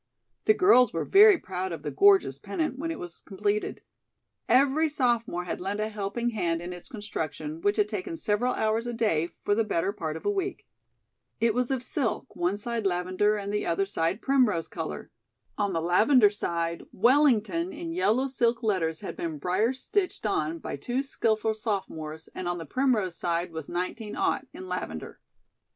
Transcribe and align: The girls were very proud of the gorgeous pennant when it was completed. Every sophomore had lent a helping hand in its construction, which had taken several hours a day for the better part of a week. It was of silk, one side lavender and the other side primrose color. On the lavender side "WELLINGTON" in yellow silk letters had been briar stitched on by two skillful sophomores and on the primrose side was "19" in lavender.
The 0.45 0.55
girls 0.55 0.93
were 0.93 1.05
very 1.05 1.37
proud 1.37 1.71
of 1.71 1.83
the 1.83 1.91
gorgeous 1.91 2.39
pennant 2.39 2.79
when 2.79 2.89
it 2.89 2.97
was 2.97 3.19
completed. 3.23 3.83
Every 4.49 4.89
sophomore 4.89 5.43
had 5.43 5.61
lent 5.61 5.79
a 5.79 5.89
helping 5.89 6.31
hand 6.31 6.59
in 6.59 6.73
its 6.73 6.89
construction, 6.89 7.61
which 7.61 7.77
had 7.77 7.87
taken 7.87 8.17
several 8.17 8.51
hours 8.55 8.87
a 8.87 8.93
day 8.95 9.29
for 9.45 9.53
the 9.53 9.63
better 9.63 9.91
part 9.93 10.17
of 10.17 10.25
a 10.25 10.31
week. 10.31 10.65
It 11.39 11.53
was 11.53 11.69
of 11.69 11.83
silk, 11.83 12.35
one 12.35 12.57
side 12.57 12.87
lavender 12.87 13.35
and 13.35 13.53
the 13.53 13.67
other 13.67 13.85
side 13.85 14.23
primrose 14.23 14.67
color. 14.67 15.11
On 15.55 15.71
the 15.71 15.81
lavender 15.81 16.31
side 16.31 16.81
"WELLINGTON" 16.91 17.71
in 17.71 17.91
yellow 17.91 18.25
silk 18.27 18.63
letters 18.63 19.01
had 19.01 19.15
been 19.15 19.37
briar 19.37 19.71
stitched 19.71 20.25
on 20.25 20.57
by 20.57 20.77
two 20.77 21.03
skillful 21.03 21.53
sophomores 21.53 22.27
and 22.33 22.47
on 22.47 22.57
the 22.57 22.65
primrose 22.65 23.15
side 23.19 23.51
was 23.51 23.69
"19" 23.69 24.17
in 24.53 24.67
lavender. 24.67 25.19